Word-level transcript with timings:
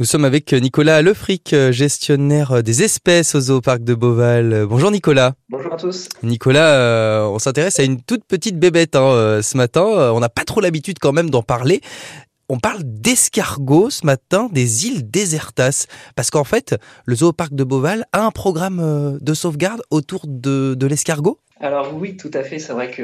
Nous 0.00 0.06
sommes 0.06 0.24
avec 0.24 0.54
Nicolas 0.54 1.02
Lefric, 1.02 1.54
gestionnaire 1.72 2.62
des 2.62 2.82
espèces 2.82 3.34
au 3.34 3.40
zooparc 3.40 3.84
de 3.84 3.92
Beauval. 3.92 4.64
Bonjour 4.66 4.90
Nicolas. 4.90 5.34
Bonjour 5.50 5.74
à 5.74 5.76
tous. 5.76 6.08
Nicolas, 6.22 6.74
euh, 6.74 7.24
on 7.26 7.38
s'intéresse 7.38 7.78
à 7.78 7.82
une 7.82 8.00
toute 8.00 8.24
petite 8.24 8.58
bébête 8.58 8.96
hein, 8.96 9.02
euh, 9.02 9.42
ce 9.42 9.58
matin. 9.58 9.84
Euh, 9.84 10.10
on 10.12 10.20
n'a 10.20 10.30
pas 10.30 10.44
trop 10.44 10.62
l'habitude 10.62 10.98
quand 10.98 11.12
même 11.12 11.28
d'en 11.28 11.42
parler. 11.42 11.82
On 12.48 12.58
parle 12.58 12.80
d'escargots 12.82 13.90
ce 13.90 14.06
matin 14.06 14.48
des 14.50 14.86
îles 14.86 15.10
Désertas. 15.10 15.84
Parce 16.16 16.30
qu'en 16.30 16.44
fait, 16.44 16.76
le 17.04 17.16
zooparc 17.16 17.52
de 17.52 17.62
Beauval 17.62 18.06
a 18.14 18.24
un 18.24 18.30
programme 18.30 19.18
de 19.20 19.34
sauvegarde 19.34 19.82
autour 19.90 20.22
de, 20.26 20.72
de 20.78 20.86
l'escargot? 20.86 21.40
Alors 21.60 21.94
oui, 21.94 22.16
tout 22.16 22.30
à 22.32 22.42
fait. 22.42 22.58
C'est 22.58 22.72
vrai 22.72 22.90
que 22.90 23.02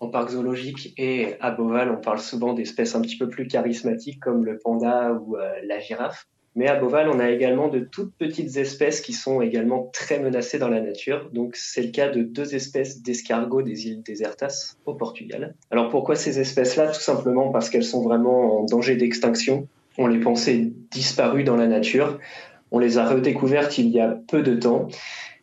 en 0.00 0.08
parc 0.08 0.30
zoologique 0.30 0.92
et 0.98 1.34
à 1.40 1.50
Beauval, 1.50 1.90
on 1.90 2.00
parle 2.00 2.18
souvent 2.18 2.52
d'espèces 2.52 2.94
un 2.94 3.00
petit 3.00 3.16
peu 3.16 3.28
plus 3.28 3.46
charismatiques 3.46 4.20
comme 4.20 4.44
le 4.44 4.58
panda 4.58 5.12
ou 5.12 5.36
euh, 5.36 5.52
la 5.66 5.80
girafe. 5.80 6.26
Mais 6.56 6.68
à 6.68 6.76
Beauval, 6.76 7.08
on 7.08 7.18
a 7.18 7.30
également 7.30 7.68
de 7.68 7.80
toutes 7.80 8.14
petites 8.14 8.56
espèces 8.56 9.00
qui 9.00 9.12
sont 9.12 9.40
également 9.40 9.90
très 9.92 10.20
menacées 10.20 10.58
dans 10.58 10.68
la 10.68 10.80
nature. 10.80 11.30
Donc, 11.32 11.56
c'est 11.56 11.82
le 11.82 11.90
cas 11.90 12.10
de 12.10 12.22
deux 12.22 12.54
espèces 12.54 13.02
d'escargots 13.02 13.62
des 13.62 13.88
îles 13.88 14.04
Desertas 14.04 14.76
au 14.86 14.94
Portugal. 14.94 15.56
Alors, 15.72 15.88
pourquoi 15.88 16.14
ces 16.14 16.38
espèces-là? 16.38 16.88
Tout 16.88 17.00
simplement 17.00 17.50
parce 17.50 17.70
qu'elles 17.70 17.84
sont 17.84 18.02
vraiment 18.02 18.60
en 18.60 18.64
danger 18.64 18.94
d'extinction. 18.94 19.66
On 19.98 20.06
les 20.06 20.20
pensait 20.20 20.70
disparues 20.92 21.42
dans 21.42 21.56
la 21.56 21.66
nature. 21.66 22.20
On 22.70 22.78
les 22.78 22.98
a 22.98 23.08
redécouvertes 23.08 23.78
il 23.78 23.88
y 23.88 23.98
a 23.98 24.16
peu 24.28 24.42
de 24.42 24.54
temps. 24.54 24.86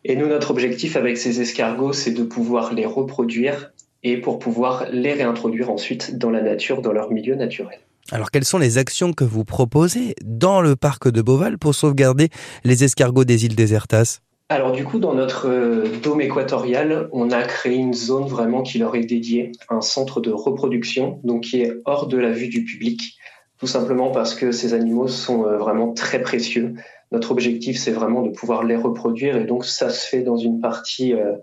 Et 0.04 0.16
nous, 0.16 0.28
notre 0.28 0.50
objectif 0.50 0.96
avec 0.96 1.18
ces 1.18 1.42
escargots, 1.42 1.92
c'est 1.92 2.12
de 2.12 2.22
pouvoir 2.22 2.72
les 2.72 2.86
reproduire 2.86 3.72
et 4.02 4.16
pour 4.16 4.38
pouvoir 4.38 4.86
les 4.92 5.12
réintroduire 5.12 5.70
ensuite 5.70 6.18
dans 6.18 6.30
la 6.30 6.42
nature, 6.42 6.82
dans 6.82 6.92
leur 6.92 7.10
milieu 7.10 7.34
naturel. 7.34 7.78
Alors 8.10 8.30
quelles 8.30 8.44
sont 8.44 8.58
les 8.58 8.78
actions 8.78 9.12
que 9.12 9.24
vous 9.24 9.44
proposez 9.44 10.14
dans 10.24 10.60
le 10.60 10.74
parc 10.74 11.08
de 11.08 11.22
Beauval 11.22 11.58
pour 11.58 11.74
sauvegarder 11.74 12.28
les 12.64 12.84
escargots 12.84 13.24
des 13.24 13.44
îles 13.46 13.54
Désertas? 13.54 14.20
Alors 14.48 14.72
du 14.72 14.84
coup, 14.84 14.98
dans 14.98 15.14
notre 15.14 15.48
euh, 15.48 15.86
dôme 16.02 16.20
équatorial, 16.20 17.08
on 17.12 17.30
a 17.30 17.42
créé 17.42 17.76
une 17.76 17.94
zone 17.94 18.26
vraiment 18.26 18.62
qui 18.62 18.78
leur 18.78 18.94
est 18.96 19.04
dédiée, 19.04 19.52
un 19.70 19.80
centre 19.80 20.20
de 20.20 20.30
reproduction, 20.30 21.20
donc 21.24 21.44
qui 21.44 21.62
est 21.62 21.72
hors 21.86 22.06
de 22.06 22.18
la 22.18 22.32
vue 22.32 22.48
du 22.48 22.64
public, 22.64 23.16
tout 23.58 23.66
simplement 23.66 24.10
parce 24.10 24.34
que 24.34 24.52
ces 24.52 24.74
animaux 24.74 25.08
sont 25.08 25.46
euh, 25.46 25.56
vraiment 25.56 25.94
très 25.94 26.20
précieux. 26.20 26.74
Notre 27.12 27.30
objectif, 27.30 27.78
c'est 27.78 27.92
vraiment 27.92 28.20
de 28.20 28.30
pouvoir 28.30 28.62
les 28.64 28.76
reproduire, 28.76 29.36
et 29.36 29.44
donc 29.44 29.64
ça 29.64 29.88
se 29.88 30.06
fait 30.06 30.20
dans 30.20 30.36
une 30.36 30.60
partie 30.60 31.14
euh, 31.14 31.36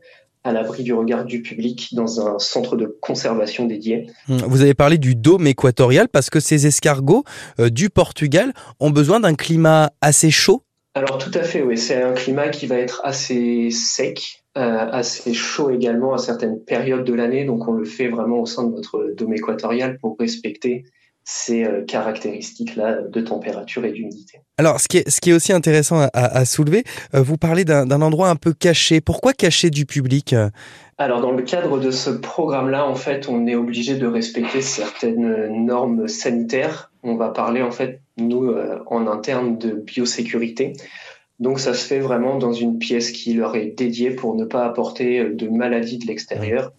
à 0.50 0.54
l'abri 0.54 0.84
du 0.84 0.94
regard 0.94 1.26
du 1.26 1.42
public 1.42 1.90
dans 1.94 2.28
un 2.28 2.40
centre 2.40 2.76
de 2.76 2.86
conservation 3.02 3.66
dédié. 3.66 4.08
Hum, 4.28 4.38
vous 4.48 4.62
avez 4.62 4.74
parlé 4.74 4.98
du 4.98 5.16
dôme 5.16 5.46
équatorial 5.48 6.10
parce 6.10 6.30
que 6.30 6.40
ces 6.40 6.66
escargots 6.66 7.24
euh, 7.60 7.70
du 7.70 7.90
Portugal 7.90 8.54
ont 8.80 8.90
besoin 8.90 9.20
d'un 9.20 9.36
climat 9.36 9.92
assez 10.02 10.32
chaud 10.32 10.64
Alors 10.96 11.20
tout 11.20 11.32
à 11.34 11.44
fait, 11.44 11.62
oui. 11.62 11.78
C'est 11.78 12.02
un 12.02 12.14
climat 12.14 12.50
qui 12.50 12.66
va 12.66 12.78
être 12.78 13.02
assez 13.04 13.70
sec, 13.70 14.44
euh, 14.58 14.88
assez 14.92 15.34
chaud 15.34 15.70
également 15.70 16.14
à 16.14 16.18
certaines 16.18 16.60
périodes 16.60 17.06
de 17.06 17.14
l'année. 17.14 17.46
Donc 17.46 17.68
on 17.68 17.74
le 17.74 17.86
fait 17.86 18.08
vraiment 18.08 18.40
au 18.40 18.46
sein 18.48 18.64
de 18.64 18.76
notre 18.76 19.14
dôme 19.16 19.34
équatorial 19.34 20.00
pour 20.00 20.18
respecter 20.20 20.84
ces 21.32 21.64
euh, 21.64 21.84
caractéristiques-là 21.86 23.04
de 23.04 23.22
température 23.22 23.86
et 23.86 23.92
d'humidité. 23.92 24.42
Alors, 24.58 24.80
ce 24.80 24.88
qui, 24.88 24.98
est, 24.98 25.08
ce 25.08 25.22
qui 25.22 25.30
est 25.30 25.34
aussi 25.34 25.54
intéressant 25.54 26.08
à, 26.12 26.44
soulever, 26.44 26.84
euh, 27.14 27.22
vous 27.22 27.38
parlez 27.38 27.66
d'un 27.66 28.02
endroit 28.02 28.30
un 28.30 28.36
peu 28.36 28.52
caché. 28.52 29.00
Pourquoi 29.00 29.34
caché 29.34 29.70
du 29.70 29.86
public 29.86 30.36
alors 31.02 31.22
dans 31.22 31.32
le 31.32 31.44
cadre 31.44 31.80
de 31.80 31.92
ce 31.92 32.10
programme-là, 32.10 32.86
en 32.86 32.96
fait, 32.96 33.30
on 33.30 33.48
est 33.48 33.56
obligé 33.56 33.96
de 33.96 34.06
respecter 34.06 34.62
certaines 34.62 35.48
normes 35.66 36.10
sanitaires. 36.10 36.92
On 37.04 37.16
va 37.16 37.30
parler 37.30 37.62
en 37.62 37.72
fait 37.72 38.02
nous 38.18 38.50
euh, 38.50 38.84
en 38.86 39.08
interne 39.08 39.58
de 39.58 39.72
biosécurité. 39.72 40.74
Donc 41.40 41.62
ça 41.62 41.74
se 41.74 41.88
fait 41.88 42.00
vraiment 42.00 42.38
dans 42.38 42.52
une 42.52 42.80
pièce 42.80 43.12
qui 43.12 43.34
leur 43.34 43.56
est 43.56 43.68
dédiée 43.68 44.12
pour 44.12 44.36
ne 44.36 44.44
pas 44.44 44.66
apporter 44.66 45.24
de 45.24 45.48
maladies 45.48 46.00
de 46.00 46.08
l'extérieur. 46.08 46.74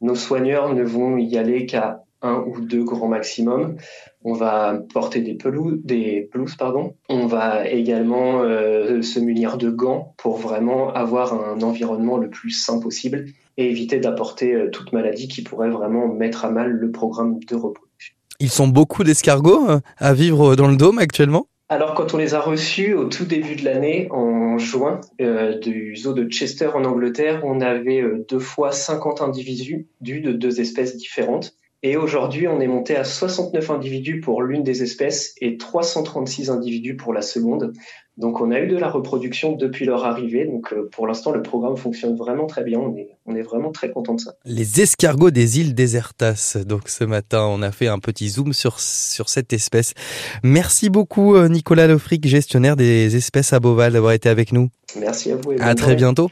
Nos 0.00 0.14
soigneurs 0.14 0.72
ne 0.72 0.82
vont 0.82 1.18
y 1.18 1.36
aller 1.36 1.66
qu'à 1.66 2.04
un 2.22 2.44
ou 2.46 2.60
deux 2.60 2.84
grands 2.84 3.08
maximum. 3.08 3.76
On 4.24 4.32
va 4.32 4.82
porter 4.92 5.20
des 5.20 5.34
pelouses, 5.34 5.78
des 5.84 6.28
pelouses 6.32 6.56
pardon. 6.56 6.94
On 7.08 7.26
va 7.26 7.68
également 7.68 8.42
euh, 8.42 9.02
se 9.02 9.20
munir 9.20 9.58
de 9.58 9.70
gants 9.70 10.14
pour 10.18 10.38
vraiment 10.38 10.92
avoir 10.92 11.34
un 11.34 11.62
environnement 11.62 12.16
le 12.16 12.28
plus 12.28 12.50
sain 12.50 12.80
possible 12.80 13.26
et 13.56 13.70
éviter 13.70 14.00
d'apporter 14.00 14.54
euh, 14.54 14.70
toute 14.70 14.92
maladie 14.92 15.28
qui 15.28 15.42
pourrait 15.42 15.70
vraiment 15.70 16.08
mettre 16.08 16.44
à 16.44 16.50
mal 16.50 16.70
le 16.70 16.90
programme 16.90 17.38
de 17.38 17.54
reproduction. 17.54 18.14
Ils 18.40 18.50
sont 18.50 18.68
beaucoup 18.68 19.04
d'escargots 19.04 19.68
euh, 19.68 19.80
à 19.98 20.14
vivre 20.14 20.56
dans 20.56 20.68
le 20.68 20.76
dôme 20.76 20.98
actuellement? 20.98 21.46
Alors, 21.70 21.92
quand 21.92 22.14
on 22.14 22.16
les 22.16 22.32
a 22.32 22.40
reçus 22.40 22.94
au 22.94 23.04
tout 23.04 23.26
début 23.26 23.54
de 23.54 23.62
l'année, 23.62 24.08
en 24.10 24.56
juin, 24.56 25.02
du 25.18 25.96
zoo 25.96 26.14
de 26.14 26.24
Chester 26.24 26.68
en 26.68 26.82
Angleterre, 26.86 27.42
on 27.44 27.60
avait 27.60 28.02
deux 28.26 28.38
fois 28.38 28.72
50 28.72 29.20
individus 29.20 29.86
dus 30.00 30.22
de 30.22 30.32
deux 30.32 30.62
espèces 30.62 30.96
différentes. 30.96 31.58
Et 31.82 31.96
aujourd'hui, 31.96 32.48
on 32.48 32.60
est 32.60 32.66
monté 32.66 32.96
à 32.96 33.04
69 33.04 33.70
individus 33.70 34.20
pour 34.20 34.42
l'une 34.42 34.64
des 34.64 34.82
espèces 34.82 35.34
et 35.40 35.56
336 35.56 36.50
individus 36.50 36.96
pour 36.96 37.12
la 37.12 37.22
seconde. 37.22 37.72
Donc, 38.16 38.40
on 38.40 38.50
a 38.50 38.58
eu 38.58 38.66
de 38.66 38.76
la 38.76 38.90
reproduction 38.90 39.52
depuis 39.52 39.84
leur 39.84 40.04
arrivée. 40.04 40.44
Donc, 40.44 40.72
euh, 40.72 40.88
pour 40.90 41.06
l'instant, 41.06 41.30
le 41.30 41.40
programme 41.40 41.76
fonctionne 41.76 42.16
vraiment 42.16 42.46
très 42.46 42.64
bien. 42.64 42.80
On 42.80 42.96
est, 42.96 43.10
on 43.26 43.36
est 43.36 43.42
vraiment 43.42 43.70
très 43.70 43.92
content 43.92 44.14
de 44.14 44.20
ça. 44.20 44.34
Les 44.44 44.80
escargots 44.80 45.30
des 45.30 45.60
îles 45.60 45.72
Désertas. 45.72 46.56
Donc, 46.66 46.88
ce 46.88 47.04
matin, 47.04 47.46
on 47.48 47.62
a 47.62 47.70
fait 47.70 47.86
un 47.86 48.00
petit 48.00 48.28
zoom 48.28 48.52
sur, 48.52 48.80
sur 48.80 49.28
cette 49.28 49.52
espèce. 49.52 49.94
Merci 50.42 50.90
beaucoup, 50.90 51.36
euh, 51.36 51.48
Nicolas 51.48 51.86
Lofric, 51.86 52.26
gestionnaire 52.26 52.74
des 52.74 53.14
espèces 53.14 53.52
à 53.52 53.60
Beauval, 53.60 53.92
d'avoir 53.92 54.14
été 54.14 54.28
avec 54.28 54.50
nous. 54.50 54.68
Merci 54.98 55.30
à 55.30 55.36
vous. 55.36 55.52
Et 55.52 55.60
à 55.60 55.76
très 55.76 55.94
bientôt. 55.94 56.26